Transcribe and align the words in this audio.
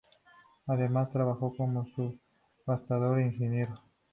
Además 0.65 1.11
trabajó 1.13 1.55
como 1.55 1.85
subastador 1.95 3.19
e 3.19 3.25
ingeniero. 3.27 3.73